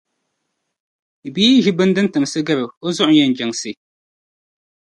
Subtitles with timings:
[1.33, 3.71] Bia yi ʒi bini din timsi gari o, o zuɣu n-yɛn jiŋsi.